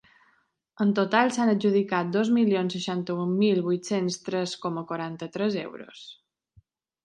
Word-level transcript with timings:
En 0.85 0.93
total, 0.99 1.33
s’han 1.35 1.51
adjudicat 1.51 2.09
dos 2.15 2.33
milions 2.39 2.77
seixanta-un 2.77 3.37
mil 3.43 3.61
vuit-cents 3.69 4.21
tres 4.31 4.59
coma 4.67 4.87
quaranta-tres 4.93 5.63
euros. 5.69 6.05